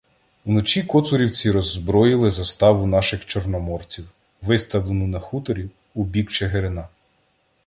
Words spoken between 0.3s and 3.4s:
Уночі коцурівці роззброїли заставу наших